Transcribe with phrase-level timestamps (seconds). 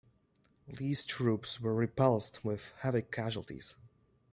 [0.67, 3.75] Lee's troops were repulsed with heavy casualties.